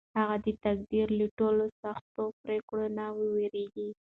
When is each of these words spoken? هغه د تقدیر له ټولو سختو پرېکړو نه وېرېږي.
هغه 0.19 0.35
د 0.45 0.47
تقدیر 0.65 1.07
له 1.19 1.27
ټولو 1.37 1.63
سختو 1.81 2.23
پرېکړو 2.41 2.85
نه 2.97 3.05
وېرېږي. 3.33 3.89